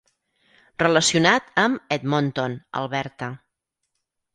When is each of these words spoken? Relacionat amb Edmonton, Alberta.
Relacionat 0.83 1.53
amb 1.67 1.95
Edmonton, 1.99 2.59
Alberta. 2.85 3.33